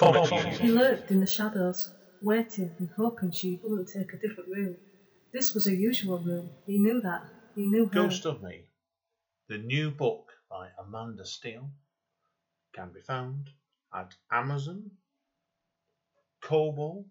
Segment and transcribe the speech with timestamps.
[0.00, 1.88] He lurked in the shadows,
[2.20, 4.76] waiting and hoping she wouldn't take a different room.
[5.32, 6.50] This was her usual room.
[6.66, 7.22] He knew that.
[7.54, 7.92] He knew her.
[7.92, 8.64] Ghost of Me,
[9.48, 11.70] the new book by Amanda Steele,
[12.74, 13.50] can be found
[13.94, 14.90] at Amazon,
[16.42, 17.04] Kobo,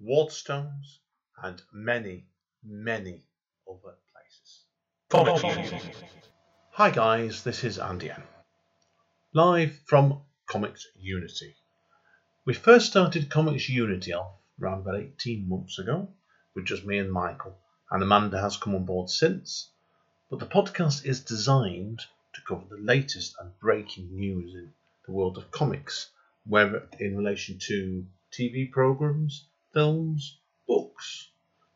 [0.00, 0.98] Waterstones,
[1.42, 2.24] and many,
[2.64, 3.24] many
[3.68, 4.66] other places.
[6.70, 8.22] Hi guys, this is Andy M.
[9.34, 11.56] Live from Comics Unity.
[12.46, 16.08] We first started Comics Unity off around about 18 months ago
[16.54, 17.58] with just me and Michael,
[17.90, 19.70] and Amanda has come on board since.
[20.30, 22.04] But the podcast is designed
[22.34, 24.72] to cover the latest and breaking news in
[25.06, 26.12] the world of comics,
[26.44, 31.28] whether in relation to TV programs, films, books,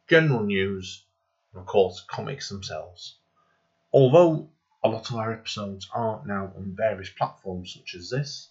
[0.07, 1.03] general news,
[1.53, 3.17] and of course comics themselves.
[3.93, 4.49] Although
[4.85, 8.51] a lot of our episodes are now on various platforms such as this,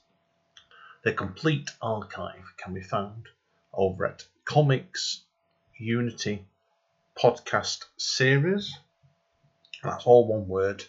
[1.03, 3.27] the complete archive can be found
[3.73, 5.21] over at Comics
[5.77, 6.45] Unity
[7.17, 8.77] Podcast Series.
[9.83, 10.83] That's all one word.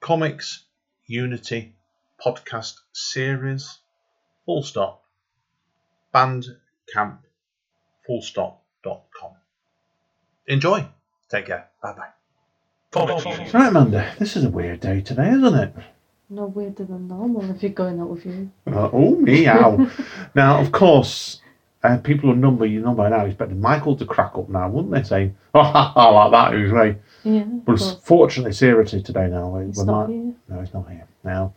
[0.00, 0.64] Comics
[1.06, 1.74] Unity
[2.24, 3.78] Podcast Series.
[4.44, 5.04] Full stop.
[6.14, 7.18] Bandcamp.
[8.06, 8.62] Full stop.
[8.82, 9.32] Dot com.
[10.46, 10.86] Enjoy.
[11.28, 11.68] Take care.
[11.82, 12.08] Bye bye.
[13.52, 15.74] Right, Amanda, this is a weird day today, isn't it?
[16.30, 18.50] No weirder than normal if you're going out with you.
[18.66, 19.90] Uh, oh, meow.
[20.34, 21.40] now, of course,
[21.82, 24.92] uh, people who number you know by now expected Michael to crack up now, wouldn't
[24.92, 25.02] they?
[25.02, 26.98] Saying, oh, ha, ha, like that, who's way.
[27.24, 27.44] Yeah.
[27.44, 29.56] But it's fortunately, here today now.
[29.56, 30.34] It's not here.
[30.48, 31.06] No, he's not here.
[31.24, 31.54] Now,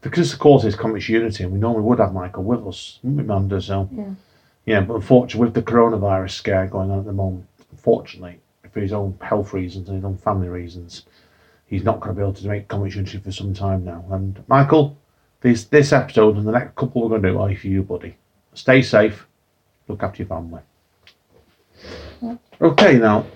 [0.00, 3.18] because of course it's Comics Unity, and we normally would have Michael with us, wouldn't
[3.18, 3.60] we, Amanda?
[3.60, 4.04] So, Yeah.
[4.64, 8.40] yeah, but unfortunately, with the coronavirus scare going on at the moment, unfortunately,
[8.72, 11.04] for his own health reasons and his own family reasons,
[11.66, 14.04] he's not going to be able to make Comics Unity for some time now.
[14.10, 14.96] And Michael,
[15.40, 18.16] this this episode and the next couple we're going to do are for you, buddy.
[18.54, 19.26] Stay safe,
[19.88, 20.60] look after your family.
[22.60, 23.26] Okay, now,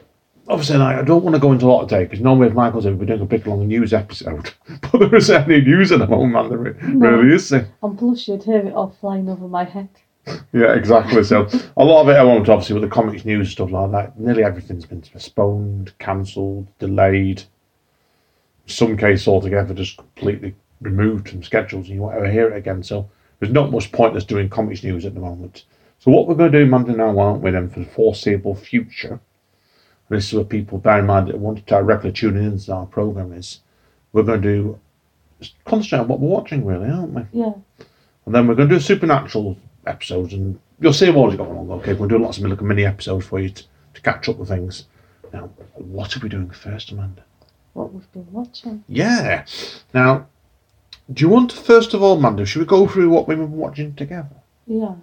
[0.48, 2.84] obviously, I don't want to go into a lot of day because normally if Michael's
[2.84, 4.52] here, we're doing a big long news episode.
[4.80, 6.48] but there isn't any news in the moment, man.
[6.48, 7.10] There re- No.
[7.10, 7.48] really is.
[7.50, 7.68] there?
[7.82, 9.88] And plus, you'd hear it all flying over my head.
[10.52, 11.24] Yeah, exactly.
[11.24, 11.48] So
[11.78, 14.20] a lot of it I won't obviously with the comics news stuff like that.
[14.20, 17.44] Nearly everything's been postponed, cancelled, delayed.
[18.68, 22.82] Some case altogether just completely removed from schedules and you won't ever hear it again.
[22.82, 23.08] So
[23.40, 25.64] there's not much point in us doing comics news at the moment.
[25.98, 29.18] So what we're going to do Monday now, aren't we, then for the foreseeable future,
[30.08, 32.86] this is what people bear in mind that want to directly tune in into our
[32.86, 33.60] programme is
[34.12, 34.80] we're going to do
[35.64, 37.22] concentrate on what we're watching really, aren't we?
[37.32, 37.52] Yeah.
[38.26, 39.56] And then we're going to do supernatural
[39.86, 41.70] episodes, and you'll see what we've got along.
[41.70, 43.64] Okay, we'll do lots of mini episodes for you to,
[43.94, 44.84] to catch up with things.
[45.32, 47.24] Now, what are we doing first, Amanda?
[47.78, 48.82] What we've been watching.
[48.88, 49.44] Yeah.
[49.94, 50.26] Now,
[51.12, 52.44] do you want to first of all, Amanda?
[52.44, 54.34] Should we go through what we've been watching together?
[54.66, 54.96] Yeah.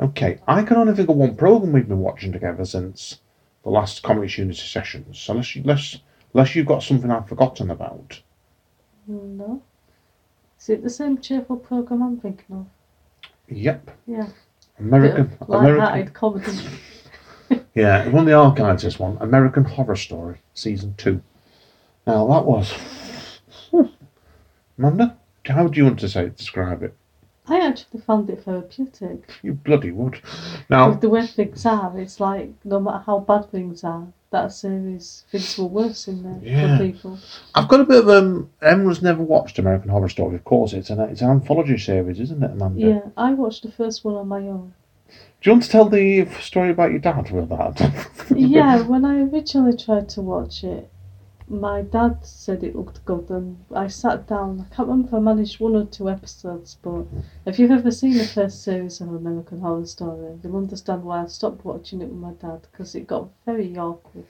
[0.00, 3.20] Okay, I can only think of one program we've been watching together since
[3.62, 5.20] the last Comics Unity sessions.
[5.20, 5.98] So unless, you, unless,
[6.34, 8.20] unless you've got something I've forgotten about.
[9.06, 9.62] No.
[10.58, 12.66] Is it the same cheerful program I'm thinking of?
[13.48, 14.26] Yep, Yeah.
[14.80, 15.36] American.
[15.40, 16.12] Of American.
[16.12, 16.52] comedy.
[17.76, 19.16] Yeah, one of the archives, this one.
[19.20, 21.20] American Horror Story, Season 2.
[22.06, 22.74] Now, that was.
[24.78, 25.16] Amanda,
[25.46, 26.36] how do you want to say it?
[26.36, 26.94] describe it?
[27.46, 29.30] I actually found it therapeutic.
[29.42, 30.20] You bloody would.
[30.70, 34.50] Now, With the way things are, it's like no matter how bad things are, that
[34.52, 36.78] series things were worse in there Yeah.
[36.78, 37.18] for people.
[37.54, 38.50] I've got a bit of um.
[38.62, 40.34] Everyone's never watched American Horror Story.
[40.36, 42.80] Of course, it's an it's an anthology series, isn't it, Amanda?
[42.80, 44.72] Yeah, I watched the first one on my own.
[45.08, 48.26] Do you want to tell the story about your dad with that?
[48.34, 50.90] yeah, when I originally tried to watch it,
[51.46, 54.60] my dad said it looked good, and I sat down.
[54.60, 57.04] I can't remember if I managed one or two episodes, but
[57.44, 61.26] if you've ever seen the first series of American Horror Story, you'll understand why I
[61.26, 64.26] stopped watching it with my dad because it got very awkward.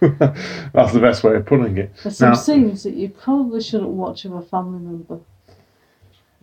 [0.00, 1.92] That's the best way of putting it.
[2.02, 5.20] There's some scenes that you probably shouldn't watch with a family member.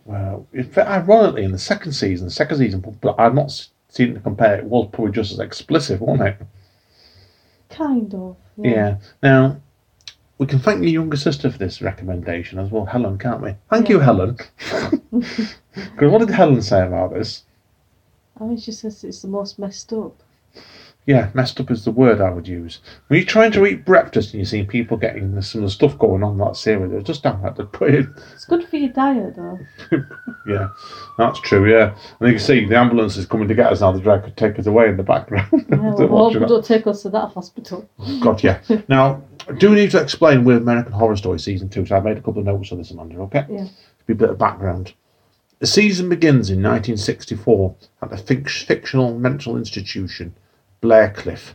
[0.04, 3.50] Well, in fact, ironically, in the second season, the second season, but I've not
[3.88, 4.58] seen it to compare.
[4.58, 6.46] It was probably just as explicit, wasn't it?
[7.70, 8.36] Kind of.
[8.56, 8.98] Yeah.
[9.22, 9.60] Now,
[10.42, 13.54] we can thank your younger sister for this recommendation as well, Helen, can't we?
[13.70, 14.36] Thank you, Helen.
[15.74, 17.44] Because what did Helen say about this?
[18.38, 20.20] I mean, she says it's the most messed up.
[21.04, 22.78] Yeah, messed up is the word I would use.
[23.08, 25.98] When you're trying to eat breakfast and you see people getting some of the stuff
[25.98, 28.06] going on that series, it's just downright to put it.
[28.32, 29.58] It's good for your diet, though.
[30.44, 30.70] Yeah,
[31.18, 31.94] that's true, yeah.
[32.18, 33.92] And you can see the ambulance is coming to get us now.
[33.92, 35.48] The drag could take us away in the background.
[35.70, 37.88] Yeah, well, hope don't take us to that hospital.
[38.20, 38.60] God, yeah.
[38.88, 41.86] Now, I do need to explain with American Horror Story season two.
[41.86, 43.18] So I've made a couple of notes on this, Amanda.
[43.20, 43.68] Okay, Yeah.
[44.06, 44.94] be a bit of background.
[45.60, 50.34] The season begins in 1964 at the fic- fictional mental institution
[50.82, 51.54] Briarcliff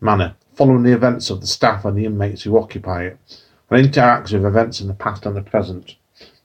[0.00, 3.18] Manor, following the events of the staff and the inmates who occupy it,
[3.70, 5.96] and interacts with events in the past and the present.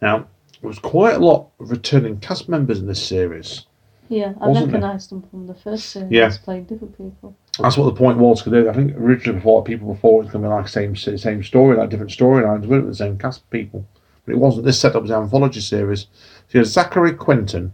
[0.01, 0.19] Now,
[0.61, 3.65] there was quite a lot of returning cast members in this series.
[4.09, 6.31] Yeah, I recognised them from the first series, Yeah.
[6.43, 7.35] playing different people.
[7.59, 8.41] That's what the point was.
[8.41, 11.43] Because I think originally before people before it was going to be like same same
[11.43, 12.89] story, like different storylines, weren't it?
[12.89, 13.85] The same cast of people,
[14.25, 14.65] but it wasn't.
[14.65, 16.01] This set up was an anthology series.
[16.47, 17.71] So you had Zachary Quinto,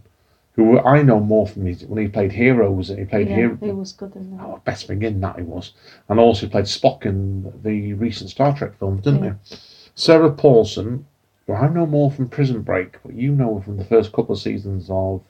[0.64, 3.58] who I know more from his, when he played Heroes and he played yeah, Hero.
[3.60, 4.42] he was good in that.
[4.44, 5.72] Oh, best thing in that he was,
[6.08, 9.34] and also played Spock in the recent Star Trek films, didn't Yeah.
[9.44, 9.56] he?
[9.94, 11.06] Sarah Paulson,
[11.46, 14.34] who I know more from Prison Break, but you know her from the first couple
[14.34, 15.22] of seasons of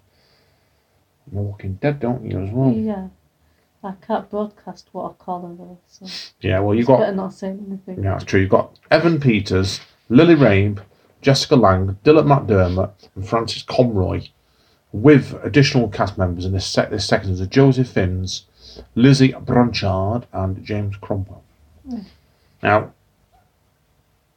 [1.32, 2.72] The Walking Dead, don't you as well?
[2.72, 3.08] Yeah,
[3.82, 6.06] I can't broadcast what I call her though, so
[6.40, 8.04] Yeah, well you got better not saying anything.
[8.04, 8.40] Yeah, that's true.
[8.40, 10.80] You've got Evan Peters, Lily Rabe,
[11.22, 14.22] Jessica Lange, Dylan McDermott, and Frances Conroy,
[14.92, 18.44] with additional cast members in this, sec- this section of Joseph Fiennes,
[18.94, 21.42] Lizzie Blanchard, and James Cromwell.
[21.88, 22.04] Mm.
[22.62, 22.92] Now,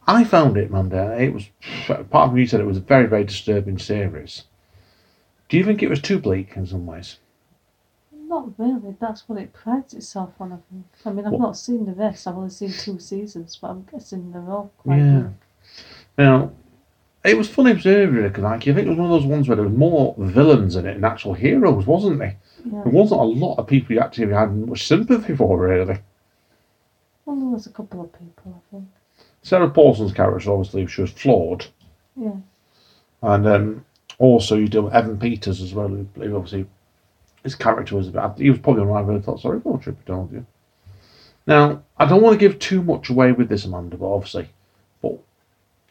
[0.05, 1.17] I found it, Manda.
[1.21, 1.49] It was
[2.09, 4.43] part of you said it was a very, very disturbing series.
[5.49, 7.17] Do you think it was too bleak in some ways?
[8.11, 8.95] Not really.
[8.99, 10.51] That's what it prides itself on.
[10.53, 10.85] I think.
[11.05, 12.27] I mean, I've What- not seen the rest.
[12.27, 15.11] I've only seen two seasons, but I'm guessing they're all quite Yeah.
[15.11, 15.33] good.
[16.17, 16.51] Now,
[17.23, 19.47] it was funny observing it because like, I think it was one of those ones
[19.47, 22.37] where there was more villains in it than actual heroes, wasn't there?
[22.65, 22.83] Yeah.
[22.83, 25.99] There wasn't a lot of people you actually had much sympathy for, really.
[27.25, 28.87] Well, there was a couple of people, I think.
[29.41, 31.65] Sarah Paulson's character, obviously, she was flawed.
[32.15, 32.35] Yeah.
[33.21, 33.85] And um,
[34.17, 36.65] also, you deal with Evan Peters as well, who obviously,
[37.43, 39.97] his character was a bit, he was probably one I really thought sorry for, truth
[39.99, 40.45] be told you.
[41.47, 44.49] Now, I don't want to give too much away with this, Amanda, but obviously,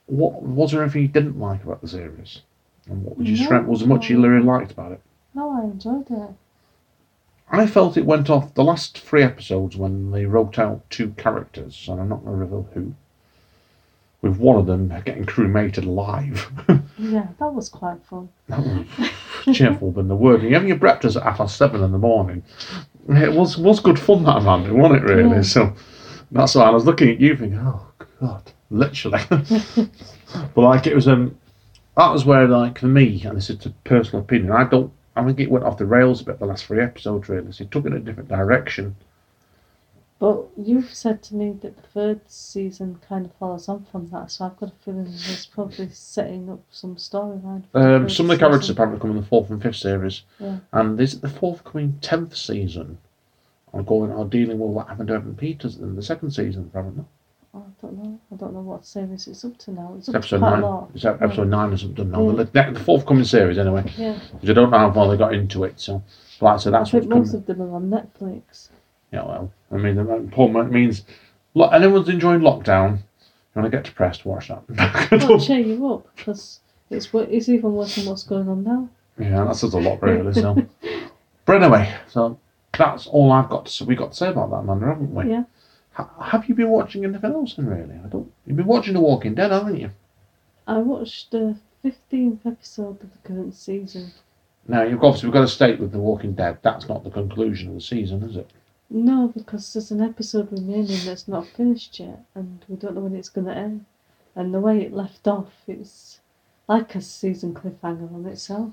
[0.07, 2.43] what was there anything you didn't like about the series?
[2.89, 3.45] And what would you No.
[3.45, 3.69] strength?
[3.69, 5.01] Was much you really liked about it?
[5.35, 6.31] No, I enjoyed it.
[7.51, 11.87] I felt it went off the last three episodes when they wrote out two characters,
[11.89, 12.95] and I'm not going to reveal who.
[14.23, 16.51] With one of them getting cremated alive.
[16.99, 18.29] Yeah, that was quite fun.
[18.49, 20.43] that was cheerful than the word.
[20.43, 22.45] You're having your breakfast at half past seven in the morning.
[23.09, 25.13] It was was good fun that man, wasn't it?
[25.13, 25.37] Really.
[25.37, 25.43] Yeah.
[25.43, 25.73] So
[26.31, 27.85] that's why I was looking at you, thinking, oh
[28.21, 29.21] god, literally.
[29.29, 31.39] but like it was um,
[31.97, 34.93] that was where like for me, and this is a personal opinion, I don't.
[35.15, 37.29] I think it went off the rails a bit the last three episodes.
[37.29, 38.97] Really, so it took it in a different direction.
[40.19, 44.31] But you've said to me that the third season kind of follows on from that,
[44.31, 47.65] so I've got a feeling there's probably setting up some storyline.
[47.75, 48.75] Um, some of the characters season.
[48.77, 50.59] apparently come in the fourth and fifth series, Yeah.
[50.73, 52.99] and is it the forthcoming tenth season?
[53.75, 57.05] Are going are dealing with what happened to Evan Peters in the second season, apparently.
[57.55, 58.19] Oh, I don't know.
[58.33, 59.95] I don't know what series it's up to now.
[59.99, 60.87] It's It's up episode nine.
[60.95, 62.31] It's ep- episode nine or something now.
[62.31, 62.45] Yeah.
[62.45, 63.85] The, the forthcoming series, anyway.
[63.99, 65.79] Yeah, Because I don't know how far they got into it.
[65.79, 66.03] So,
[66.41, 67.41] like I said, I that's what's think most coming.
[67.43, 68.69] of them are on Netflix.
[69.13, 70.15] Yeah, well, I mean, the
[70.61, 71.05] it means
[71.53, 72.97] lo- anyone's enjoying lockdown.
[73.55, 74.25] You want to get depressed?
[74.25, 74.63] Watch that.
[75.11, 78.89] That'll cheer you up because it's it's even worse than what's going on now.
[79.19, 80.33] yeah, that says a lot, really.
[80.33, 80.57] So,
[81.45, 82.39] but anyway, so
[82.79, 83.67] that's all I've got.
[83.67, 85.29] To, we got to say about that, Amanda, haven't we?
[85.29, 85.45] Yeah.
[85.95, 87.55] Ha- have you been watching anything else?
[87.55, 88.31] Then really, I don't.
[88.47, 89.91] You've been watching The Walking Dead, haven't you?
[90.67, 94.13] I watched the fifteenth episode of the current season.
[94.69, 96.59] Now, you've obviously we've got to state with The Walking Dead.
[96.63, 98.49] That's not the conclusion of the season, is it?
[98.89, 103.17] No, because there's an episode remaining that's not finished yet, and we don't know when
[103.17, 103.87] it's going to end.
[104.37, 106.21] And the way it left off, it's
[106.69, 108.73] like a season cliffhanger on itself.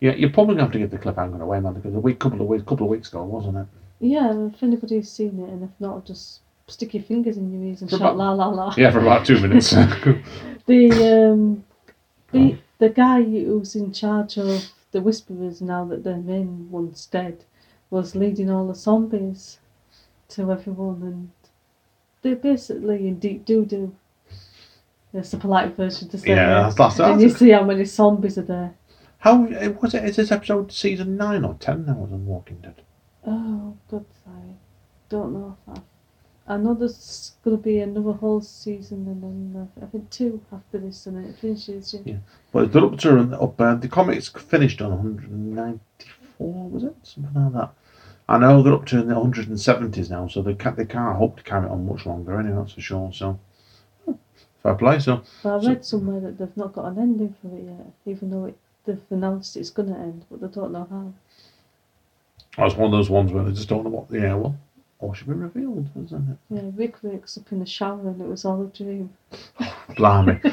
[0.00, 2.18] Yeah, you're probably going to have to give the cliffhanger away, man, because a week,
[2.18, 3.66] couple of weeks, couple of weeks ago, wasn't it?
[4.00, 7.80] Yeah, if anybody's seen it, and if not, just stick your fingers in your ears
[7.82, 8.74] and For shout about- la la la.
[8.76, 9.70] Yeah, for about two minutes.
[10.66, 11.64] The um,
[12.32, 17.44] the the guy who's in charge of the Whisperers now that their main one's dead
[17.90, 19.58] was leading all the zombies
[20.28, 21.30] to everyone, and
[22.22, 23.94] they're basically in deep doo doo.
[25.12, 26.28] That's the polite version to say.
[26.28, 28.74] Yeah, that's- that's- and you see how many zombies are there.
[29.18, 30.04] How eh, was it?
[30.04, 32.80] Is this episode season nine or ten now on Walking Dead?
[33.26, 34.54] Oh, God, I
[35.10, 35.80] don't know if I.
[36.50, 40.40] I know there's going to be another whole season, and then uh, I think two
[40.52, 41.94] after this, and then it finishes.
[41.94, 42.00] Yeah.
[42.04, 42.16] Yeah.
[42.52, 43.60] But they're up to up.
[43.60, 47.70] Uh, the comics finished on 194, was it something like that?
[48.28, 51.36] I know they're up to in the 170s now, so they can't they can't hope
[51.36, 52.38] to carry it on much longer.
[52.40, 53.12] Anyway, that's for sure.
[53.12, 53.38] So
[54.62, 54.98] fair play.
[54.98, 57.86] So But I So- read somewhere that they've not got an ending for it yet,
[58.06, 61.12] even though it, they've announced it's going to end, but they don't know how.
[62.56, 64.08] that's one of those ones where they just don't know what.
[64.08, 64.56] the Yeah, well,
[65.00, 66.54] all should be revealed, isn't it?
[66.54, 69.10] Yeah, Rick wakes up in the shower and it was all a dream.
[69.96, 70.40] Blimey.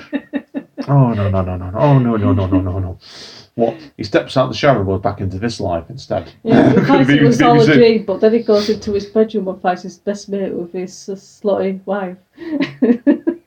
[0.89, 1.77] Oh no no no no no!
[1.77, 2.97] Oh no no no no no no!
[3.55, 3.75] What?
[3.97, 6.31] He steps out of the shower and goes back into this life instead.
[6.43, 9.49] Yeah, he finds it was all a dream, but then he goes into his bedroom
[9.49, 12.17] and finds his best mate with his uh, slutty wife.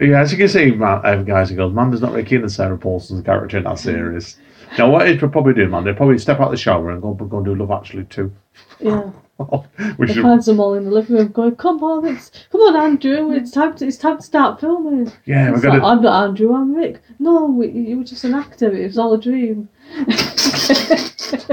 [0.00, 2.48] Yeah, as you can see, man, uh, guys and girls, Manda's not really keen on
[2.48, 4.36] Sarah Paulson's character in that series.
[4.76, 7.12] Now, what he'd probably do, man, they'd probably step out of the shower and go,
[7.14, 8.32] go and do Love Actually too.
[8.80, 9.10] yeah.
[9.38, 12.76] He is, finds them all in the living room going, Come on, it's come on
[12.76, 15.10] Andrew, it's time to it's time to start filming.
[15.24, 15.78] yeah, we're gonna...
[15.78, 17.02] like, I'm not Andrew, I'm Rick.
[17.18, 19.68] No, we, you were just an actor, it was all a dream.
[20.06, 21.48] That.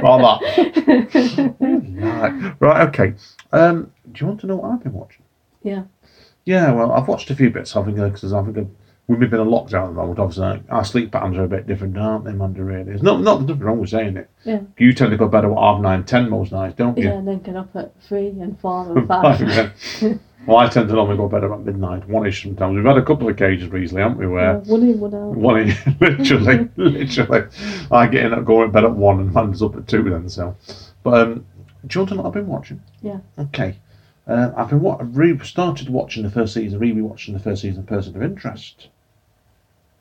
[1.95, 2.55] right.
[2.59, 3.13] right, okay.
[3.51, 5.23] Um, do you want to know what I've been watching?
[5.63, 5.83] yeah.
[6.45, 7.75] Yeah, well, I've watched a few bits.
[7.75, 8.69] I think because I think
[9.17, 10.19] we've been in lockdown moment.
[10.19, 12.63] Obviously, like, our sleep patterns are a bit different, aren't they, Amanda?
[12.63, 14.29] Really, there's not not nothing wrong with saying it.
[14.45, 14.61] Yeah.
[14.77, 17.05] You tend to go to bed at half nine, ten most nights, don't you?
[17.05, 19.41] Yeah, and then get up at three and four and five.
[19.41, 20.13] yeah.
[20.47, 22.75] well, I tend to normally go to bed about midnight, one-ish sometimes.
[22.75, 25.35] We've had a couple of occasions recently, haven't we, Yeah, where one in, one out.
[25.35, 27.47] one in, literally, literally,
[27.91, 30.29] I get in at going to bed at one and Amanda's up at two then.
[30.29, 30.55] So,
[31.03, 31.45] but um,
[31.87, 32.81] do you want to know what I've been watching?
[33.01, 33.19] Yeah.
[33.37, 33.77] Okay.
[34.27, 37.63] Uh, I've been wa- I've re- started watching the first season, re watching the first
[37.63, 38.89] season of Person of Interest.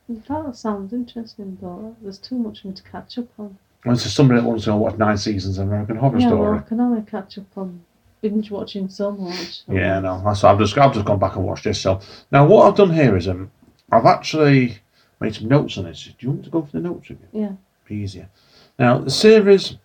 [0.09, 3.59] That sounds interesting, but there's too much for me to catch up on.
[3.85, 6.51] Well, this is somebody that wants to watch nine seasons of American Horror yeah, Story.
[6.51, 7.83] well, I can only catch up on
[8.21, 9.65] binge watching so much.
[9.67, 11.81] so- Yeah, no, that's I've just I've just gone back and watched this.
[11.81, 12.01] So
[12.33, 13.51] now what I've done here is um
[13.93, 14.79] I've actually
[15.21, 16.05] made some notes on this.
[16.05, 17.29] Do you want to go for the notes again?
[17.33, 17.53] Yeah.
[17.85, 18.29] Be easier.
[18.79, 19.77] Now the series,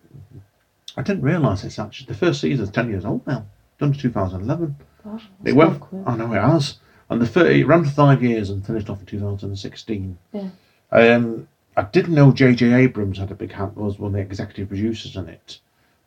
[0.98, 3.46] I didn't realise it's actually the first season's ten years old now.
[3.77, 4.75] Done to 2011.
[5.03, 5.80] Wow, It went.
[5.82, 6.01] quick.
[6.06, 6.77] I know it has.
[7.10, 10.17] And the 30, it ran for five years and finished off in 2016.
[10.31, 10.50] Yeah.
[10.91, 12.72] Um, I didn't know J.J.
[12.74, 15.60] Abrams had a big hand, was one of the executive producers in it.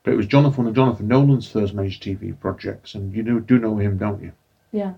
[0.02, 3.58] But it was Jonathan and Jonathan Nolan's first major TV projects, and you do, do
[3.58, 4.32] know him, don't you?
[4.70, 4.94] Yeah.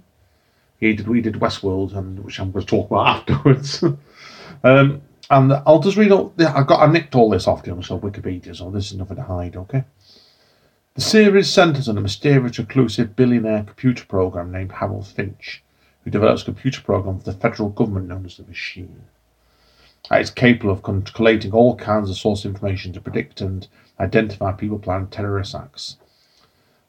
[0.79, 1.09] He did.
[1.09, 3.83] We did Westworld, and which I'm going to talk about afterwards.
[4.63, 6.33] um, and I'll just read all.
[6.39, 6.81] I got.
[6.81, 9.57] I nicked all this off you so Wikipedia, so this is nothing to hide.
[9.57, 9.85] Okay.
[10.95, 15.63] The series centres on a mysterious, reclusive billionaire computer program named Harold Finch,
[16.09, 19.03] who develops a computer program for the federal government known as the Machine.
[20.11, 23.69] Uh, It's capable of collating all kinds of source information to predict and
[24.01, 25.99] identify people planning terrorist acts.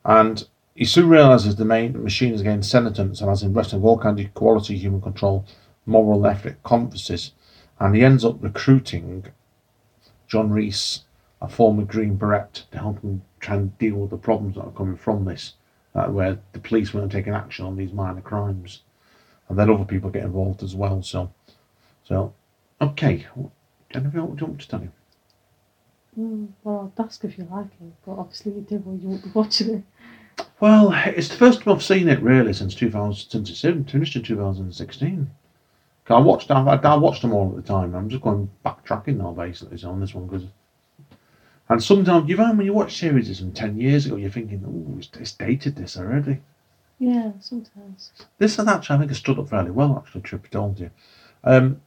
[0.05, 3.97] And he soon realizes the main machine is against sentence and has invested in all
[3.97, 5.43] kinds of equality, human control,
[5.85, 7.33] moral and ethic conferences,
[7.77, 9.25] and he ends up recruiting
[10.29, 11.03] John Reese,
[11.41, 14.71] a former Green Beret, to help him try and deal with the problems that are
[14.71, 15.55] coming from this,
[15.93, 18.83] uh, where the police weren't taking action on these minor crimes,
[19.49, 21.01] and then other people get involved as well.
[21.03, 21.31] So,
[22.03, 22.33] so
[22.81, 23.25] okay,
[23.89, 24.91] Jennifer, what do you want to tell you?
[26.19, 29.23] Mm, well, I'd ask if you like it, but obviously you did, or you won't
[29.23, 29.83] be watching it.
[30.59, 34.23] Well, it's the first time I've seen it really since 2000, since it's finished in
[34.23, 35.29] 2016.
[36.05, 37.93] 'Cause I watched, I, I watched them all at the time.
[37.95, 40.47] I'm just going backtracking now, basically, so on this one because.
[41.69, 44.97] And sometimes you find when you watch series from ten years ago, you're thinking, "Oh,
[44.97, 46.41] it's, it's dated this already."
[46.99, 48.11] Yeah, sometimes.
[48.37, 50.03] This and actually, I think, has stood up fairly well.
[50.05, 50.91] Actually, be told you,
[51.45, 51.81] um,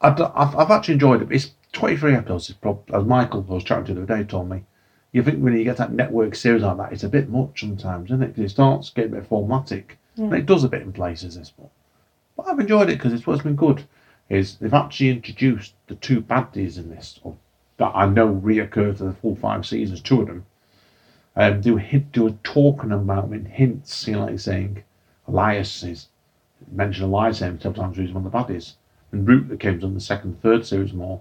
[0.00, 1.28] I've, I've actually enjoyed it.
[1.32, 2.54] It's 23 episodes.
[2.92, 4.64] As Michael who I was chatting to the other day told me.
[5.12, 8.06] You think when you get that network series like that, it's a bit much sometimes,
[8.06, 8.28] isn't it?
[8.28, 9.96] Because it starts getting a bit formatic.
[10.16, 11.70] And it does a bit in places, this one.
[12.36, 13.84] But I've enjoyed it because it's what's been good
[14.28, 17.36] is they've actually introduced the two baddies in this, or
[17.76, 20.46] that I know reoccur to the full five seasons, two of them.
[21.36, 24.84] Um, they were hint, they were talking about him in hints, you know, like saying
[25.26, 26.08] Elias is
[26.70, 27.96] mentioned Elias several times.
[27.96, 28.74] He's one of the baddies,
[29.12, 31.20] and Root that came on the second, third series more.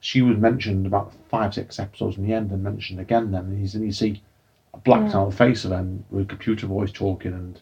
[0.00, 3.30] She was mentioned about five, six episodes in the end, and mentioned again.
[3.32, 4.22] Then and, he's, and you see
[4.74, 5.20] a blacked Yeah.
[5.22, 7.60] out face of him with a computer voice talking, and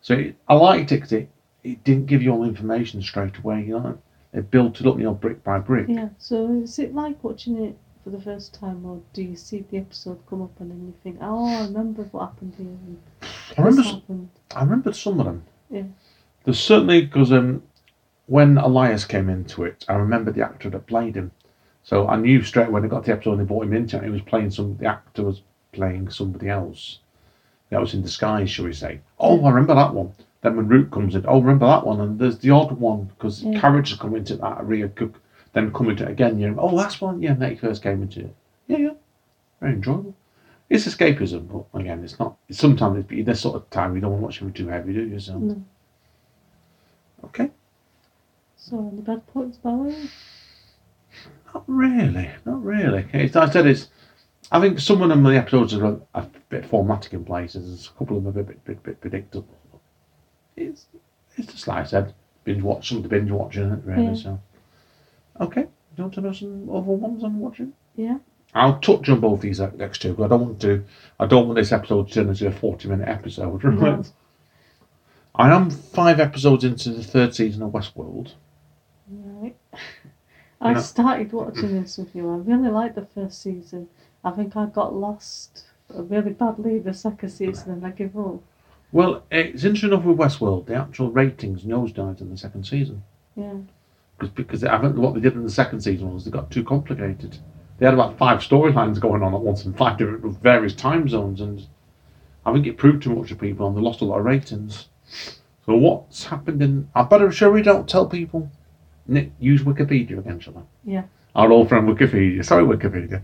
[0.00, 1.28] so it, I liked it because it,
[1.62, 3.64] it didn't give you all the information straight away.
[3.64, 3.98] You know,
[4.32, 5.86] it built it up, you know, brick by brick.
[5.88, 7.76] Yeah, so is it like watching it
[8.08, 10.94] for the first time, or do you see the episode come up and then you
[11.02, 13.30] think, oh, I remember what happened here?
[13.56, 14.28] I remember, happened.
[14.54, 15.44] I remember some of them.
[15.70, 15.82] Yeah.
[16.44, 17.62] There's certainly because um,
[18.26, 21.32] when Elias came into it, I remember the actor that played him.
[21.82, 24.04] So I knew straight when I got the episode and they brought him into it,
[24.04, 24.76] he was playing some.
[24.78, 27.00] The actor was playing somebody else.
[27.70, 29.00] That was in disguise, shall we say?
[29.18, 30.14] Oh, I remember that one.
[30.40, 32.00] Then when Root comes in, oh, remember that one?
[32.00, 33.60] And there's the odd one because Yeah.
[33.60, 35.20] characters come into that Cook,
[35.58, 36.38] then come into it again.
[36.38, 37.20] You know, oh, that's one.
[37.20, 38.34] Yeah, that he first came into it.
[38.68, 38.94] Yeah, yeah,
[39.60, 40.14] very enjoyable.
[40.70, 42.36] It's escapism, but again, it's not.
[42.48, 44.92] It's sometimes it's, this sort of time you don't want to watch something too heavy,
[44.92, 45.18] do you?
[45.18, 45.62] So No.
[47.24, 47.50] okay,
[48.56, 50.10] So, any bad points Barry?
[51.54, 53.06] not really, not really.
[53.12, 53.88] It's, I said it's.
[54.52, 57.66] I think some of them the episodes are a, a bit formatic in places.
[57.66, 59.48] there's A couple of them are a bit, bit, bit predictable.
[60.56, 60.86] It's,
[61.36, 64.04] it's just like I said, binge watch some of the binge watching it really.
[64.06, 64.14] Yeah.
[64.14, 64.40] So,
[65.40, 67.72] okay, do you want to know some other ones I'm watching?
[67.96, 68.18] Yeah.
[68.54, 70.14] I'll touch on both these uh, next two.
[70.14, 70.84] 'cause I don't want to.
[71.20, 73.62] I don't want this episode to turn into a forty-minute episode.
[73.64, 73.74] Right?
[73.80, 74.02] No.
[75.34, 78.32] I am five episodes into the third season of Westworld.
[79.08, 79.56] Right.
[80.60, 80.80] I No.
[80.80, 82.28] started watching this with you.
[82.28, 83.88] I really liked the first season.
[84.24, 88.40] I think I got lost really badly the second season and I gave up.
[88.90, 90.66] Well, it's interesting enough with Westworld.
[90.66, 93.02] The actual ratings nosedived in the second season.
[93.36, 93.54] Yeah.
[94.18, 96.64] Because because I think what they did in the second season was they got too
[96.64, 97.38] complicated.
[97.78, 101.40] They had about five storylines going on at once in five different various time zones,
[101.40, 101.64] and
[102.44, 104.88] I think it proved too much to people, and they lost a lot of ratings.
[105.64, 106.88] So what's happened in?
[106.94, 108.50] I better sure we don't tell people.
[109.06, 110.62] Nick, use Wikipedia again, shall I?
[110.84, 111.04] Yeah.
[111.34, 112.44] Our old friend Wikipedia.
[112.44, 113.22] Sorry, Wikipedia.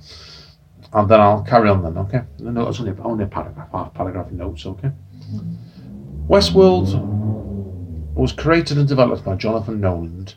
[0.92, 2.22] And then I'll carry on then, okay?
[2.38, 4.92] No, it's only, only a paragraph, half paragraph notes, okay?
[5.32, 6.32] Mm-hmm.
[6.32, 6.94] Westworld
[8.14, 10.28] was created and developed by Jonathan Nolan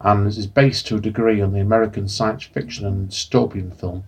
[0.00, 4.04] and this is based to a degree on the American science fiction and dystopian film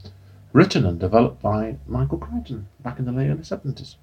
[0.52, 3.96] written and developed by Michael Crichton back in the late early 70s.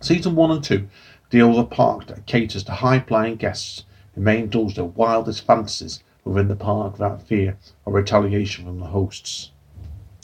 [0.00, 0.88] Season 1 and 2
[1.30, 3.84] deal with a park that caters to high flying guests
[4.14, 8.86] who may indulge their wildest fantasies within the park without fear or retaliation from the
[8.86, 9.50] hosts.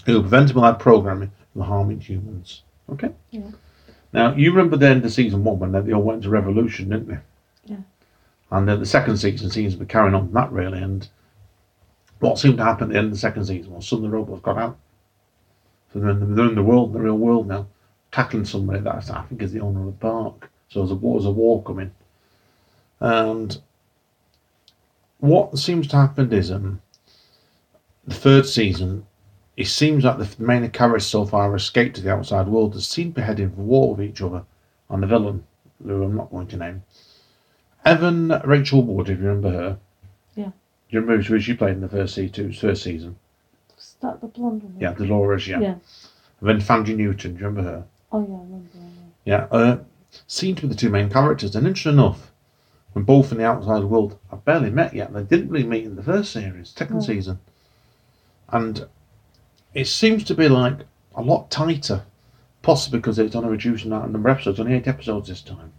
[0.07, 2.63] It will prevent malad programming from harming humans.
[2.91, 3.11] Okay?
[3.31, 3.51] Yeah.
[4.13, 7.09] Now, you remember the end of season 1 when they all went to Revolution, didn't
[7.09, 7.19] they?
[7.67, 7.81] Yeah.
[8.51, 10.83] And then the second season seems to be carrying on that really.
[10.83, 11.09] And
[12.19, 14.59] what seemed to happen at the end of the second season was the robots got
[14.59, 14.79] out.
[15.93, 17.67] So they're in the, they're in the world, the real world now,
[18.13, 20.51] tackling somebody that I think is the owner of the park.
[20.69, 21.93] So there's a, there's a war coming.
[23.01, 23.61] And
[25.19, 26.81] what seems to happen is um,
[28.07, 29.07] the third season,
[29.57, 32.75] it seems like the main characters so far have escaped to the outside world.
[32.75, 34.45] They seem to be heading for war with each other.
[34.89, 35.45] And the villain,
[35.83, 36.83] who I'm not going to name,
[37.85, 39.79] Evan Rachel Wood, if you remember her.
[40.35, 40.45] Yeah.
[40.45, 40.53] Do
[40.89, 42.53] you remember who she played in the first season?
[42.53, 43.17] First season.
[43.77, 44.77] Was that the blonde one?
[44.79, 45.49] Yeah, Dolores.
[45.49, 45.61] Yeah.
[45.61, 45.75] Yeah.
[46.41, 47.35] And then Thandie Newton.
[47.35, 47.85] Do you remember her?
[48.13, 48.69] Oh yeah, I remember.
[49.25, 49.47] Yeah.
[49.53, 49.59] Yeah.
[49.59, 49.79] Uh,
[50.27, 51.55] seem to be the two main characters.
[51.55, 52.33] And interesting enough,
[52.93, 55.13] when both in the outside world have barely met yet.
[55.13, 57.39] They didn't really meet in the first series, second season.
[58.49, 58.87] And
[59.75, 60.81] it seems to be like
[61.15, 62.05] a lot tighter,
[62.63, 65.43] possibly because it's on a reduced amount of number of episodes, only eight episodes this
[65.43, 65.73] time.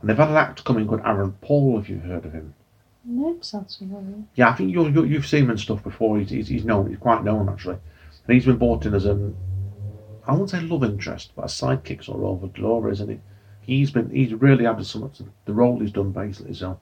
[0.00, 2.54] And they've had an actor coming called Aaron Paul, if you've heard of him.
[3.04, 4.24] Name sounds familiar.
[4.34, 6.18] Yeah, I think you you you've seen him and stuff before.
[6.18, 7.78] He's, he's, he's known, he's quite known actually.
[8.26, 9.34] And he's been brought in as an,
[10.26, 13.20] I won't say love interest, but a sidekick sort of role for Dolores, and it,
[13.62, 16.54] he's been he's really added so much to the role he's done basically.
[16.54, 16.78] So,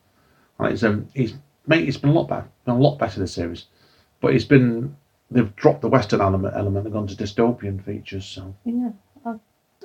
[0.58, 1.34] and it's um he's
[1.66, 3.66] mate, it's been a lot better, been a lot better this series,
[4.20, 4.96] but it's been
[5.30, 8.26] they've dropped the Western element element and gone to dystopian features.
[8.26, 8.90] So Yeah.
[9.24, 9.36] I,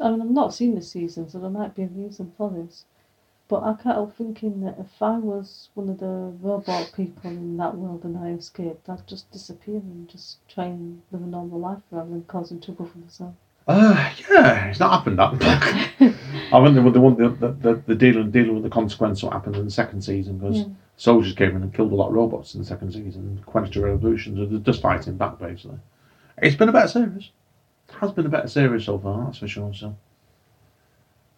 [0.02, 2.86] I mean, I've not seen the season, so there might be a reason for this.
[3.54, 7.56] But I can't help thinking that if I was one of the robot people in
[7.58, 11.60] that world and I escaped, I'd just disappear and just try and live a normal
[11.60, 13.36] life rather than causing trouble for myself.
[13.68, 16.16] Uh, yeah, it's not happened that.
[16.52, 19.22] I went there with the one the the, the, the dealing dealing with the consequence
[19.22, 20.66] of what happened in the second season because Yeah.
[20.98, 23.82] soldiers came in and killed a lot of robots in the second season, quenched the
[23.82, 25.78] revolution, so they're just fighting back basically.
[26.42, 27.30] It's been a better series.
[27.88, 29.72] It has been a better series so far, that's for sure.
[29.76, 29.96] So,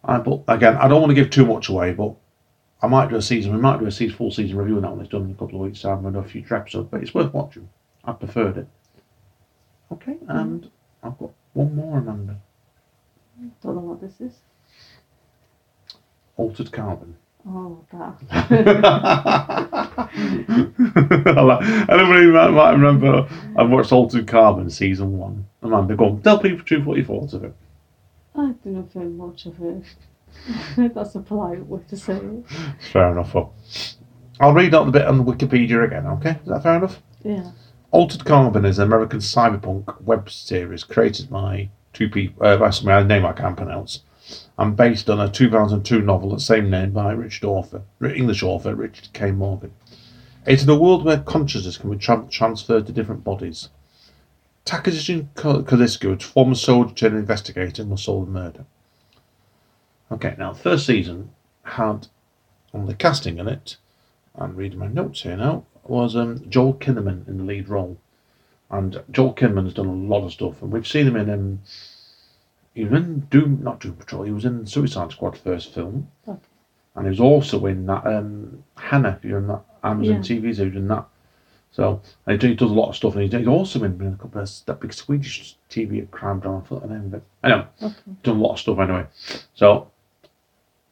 [0.06, 2.14] I but again, I don't want to give too much away, but
[2.80, 3.52] I might do a season.
[3.52, 5.34] We might do a season, full season review on that when it's done in a
[5.34, 6.02] couple of weeks' time.
[6.02, 7.68] We'll do a future episode, but it's worth watching.
[8.04, 8.68] I preferred it.
[9.92, 10.30] Okay, hmm.
[10.30, 10.70] and
[11.02, 12.36] I've got one more, Amanda.
[13.62, 14.38] Don't know what this is.
[16.36, 17.16] Altered Carbon.
[17.48, 18.16] Oh, that.
[21.88, 25.46] Anybody might, might remember I've watched Altered Carbon season one.
[25.62, 26.22] Amanda, go on.
[26.22, 27.54] Tell people truth what you thought of it.
[28.36, 29.84] I didn't think much of it.
[30.94, 32.44] That's a polite way to say it.
[32.92, 33.34] Fair enough.
[33.34, 33.54] Well,
[34.38, 36.38] I'll read out the bit on Wikipedia again, okay?
[36.42, 37.02] Is that fair enough?
[37.24, 37.50] Yeah.
[37.90, 43.02] Altered Carbon is an American cyberpunk web series created by two people, uh, by somebody,
[43.02, 44.02] a name I can't pronounce,
[44.58, 48.74] and based on a 2002 novel of the same name by Richard author, English author
[48.74, 49.30] Richard K.
[49.30, 49.72] Morgan.
[50.46, 53.70] It's in a world where consciousness can be tra- transferred to different bodies.
[54.66, 58.64] Takashi Kalisko, a former soldier turned investigator, must solve the murder.
[60.10, 61.30] Okay, now the first season
[61.62, 62.08] had
[62.74, 63.76] on the casting in it,
[64.34, 67.96] I'm reading my notes here now, was um, Joel Kinnaman in the lead role.
[68.68, 71.60] And Joel Kinnaman has done a lot of stuff, and we've seen him in um,
[72.74, 74.24] he was in Doom, not Doom Patrol.
[74.24, 76.38] He was in Suicide Squad first film, Okay.
[76.96, 79.16] and he was also in that um, Hannah.
[79.22, 80.20] If you're in that Amazon Yeah.
[80.20, 81.06] TV series, in that.
[81.76, 84.50] So he, does a lot of stuff, and he's, also been in a couple of
[84.64, 86.60] that big Swedish TV crime drama.
[86.60, 87.22] I forgot the name of it.
[87.44, 87.94] Anyway, Okay.
[88.22, 89.04] done a lot of stuff anyway.
[89.52, 89.90] So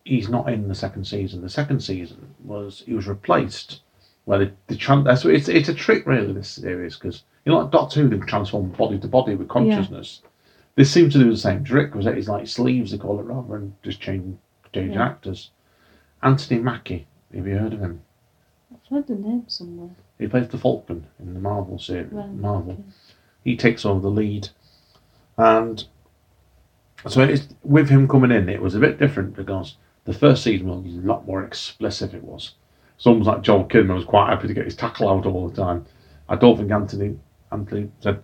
[0.05, 1.41] he's not in the second season.
[1.41, 3.81] The second season was he was replaced.
[4.27, 7.61] Where they, they tran- that's it's it's a trick really this series because you know
[7.61, 10.21] like Doctor Who they transform body to body with consciousness.
[10.77, 13.59] This seems to do the same trick because it's like sleeves they call it rather
[13.59, 14.39] than just changing
[14.75, 15.07] changing Yeah.
[15.07, 15.51] actors.
[16.23, 18.03] Anthony Mackie, have you heard of him?
[18.71, 19.91] I've heard the name somewhere.
[20.19, 22.13] He plays the Falcon in the Marvel series.
[22.13, 22.73] Right, Marvel.
[22.73, 22.83] okay.
[23.43, 24.49] he takes over the lead.
[25.37, 25.85] And
[27.07, 30.95] so with him coming in, it was a bit different because the first season was
[30.95, 32.15] a lot more explicit.
[32.15, 32.55] It was.
[32.97, 35.57] It's almost like Joel Kidman was quite happy to get his tackle out all the
[35.57, 35.85] time.
[36.29, 37.19] I don't think Anthony
[37.51, 38.23] Anthony said.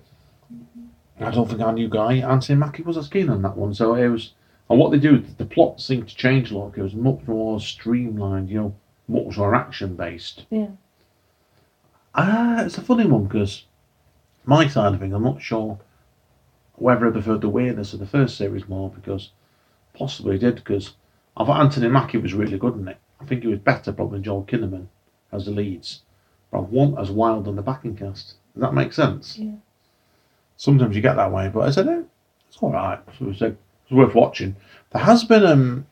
[1.21, 3.75] I don't think our new guy Anthony Mackie was as keen on that one.
[3.75, 4.33] So it was,
[4.71, 6.79] and what they do, the plot seemed to change a lot.
[6.79, 8.75] It was much more streamlined, you know,
[9.07, 10.47] much more action based.
[10.51, 10.69] Yeah.
[12.15, 13.65] Ah, it's a funny one because
[14.45, 15.79] my side of things, I'm not sure
[16.75, 19.31] whether I preferred the weirdness of the first series more because
[19.95, 20.95] possibly did because
[21.37, 22.99] I thought Anthony Mackie was really good in it.
[23.21, 24.87] I think he was better probably than Joel Kinnaman
[25.31, 26.01] as the leads.
[26.51, 28.35] But I want as wild on the backing cast.
[28.55, 29.39] Does that make sense?
[29.39, 29.53] Yeah.
[30.57, 32.03] Sometimes you get that way, but I said, eh,
[32.49, 32.99] it's all right.
[33.19, 33.41] So it's
[33.91, 34.57] worth watching.
[34.91, 35.87] There has been um,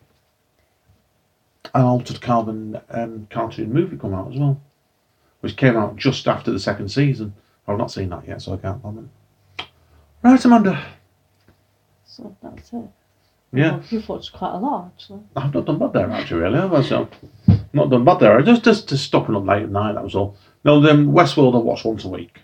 [1.74, 4.60] an altered carbon um, cartoon movie come out as well
[5.40, 7.34] which came out just after the second season.
[7.66, 9.10] I've not seen that yet, so I can't comment.
[10.22, 10.84] Right, Amanda.
[12.04, 12.90] So that's it.
[13.52, 15.20] Yeah, Well, you've watched quite a lot actually.
[15.34, 16.58] I've not done bad there actually, really.
[16.58, 16.82] Have I?
[16.82, 17.08] So,
[17.72, 18.36] not done bad there.
[18.38, 19.92] I just just just stopping up late at night.
[19.94, 20.36] That was all.
[20.64, 22.40] No, then Westworld I watch once a week,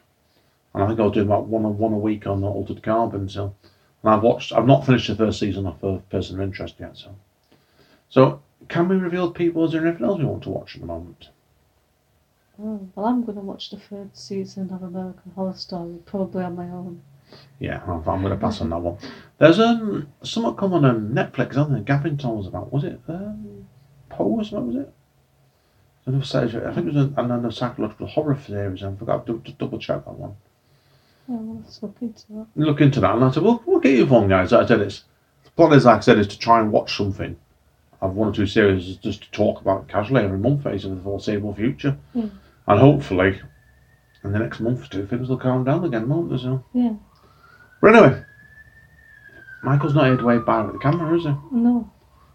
[0.72, 3.28] and I think I'll do about one one a week on Altered Carbon.
[3.28, 3.54] So,
[4.02, 4.52] and I've watched.
[4.52, 6.96] I've not finished the first season of uh, Person of Interest yet.
[6.96, 7.14] So,
[8.08, 9.64] so can we reveal people?
[9.66, 11.28] Is there anything else we want to watch at the moment?
[12.60, 16.54] Oh, well, I'm going to watch the third season of American Horror Story, probably on
[16.54, 17.02] my own.
[17.58, 18.96] Yeah, I'm, I'm going to pass on that one.
[19.38, 21.82] There's um something come on um, Netflix, isn't there?
[21.82, 22.72] Gavin told us about.
[22.72, 23.66] Was it um,
[24.08, 24.52] Pose?
[24.52, 24.92] What was it?
[26.06, 28.82] Another series, I think it was another psychological horror series.
[28.82, 30.36] I forgot to, to double check that one.
[31.26, 32.46] Yeah, well, let's look into that.
[32.54, 35.04] Look into that, and I said, "Well, we'll get you one, guys." I said, "It's
[35.44, 37.36] the plot is like I said is to try and watch something
[38.04, 41.54] I've one or two series just to talk about casually every month, for the foreseeable
[41.54, 42.26] future, Yeah.
[42.66, 43.40] And hopefully."
[44.24, 46.38] In the next month or two, things will calm down again, won't they?
[46.38, 46.64] So.
[46.72, 46.94] Yeah.
[47.82, 48.22] But anyway,
[49.62, 51.34] Michael's not here to wave bye with the camera, is he?
[51.52, 51.90] No.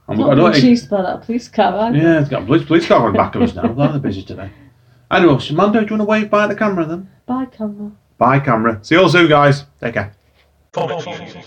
[0.07, 1.97] And we've Not got being cheesed by that police car, either.
[1.97, 3.67] Yeah, it's got a police, police car on the back of us now.
[3.67, 4.51] Glad they're busy today.
[5.11, 7.09] Anyway, Samantha, do you want to wave bye at the camera then?
[7.25, 7.91] Bye, camera.
[8.17, 8.79] Bye, camera.
[8.83, 9.65] See you all soon, guys.
[9.81, 10.13] Take care.
[10.71, 11.41] Comic View.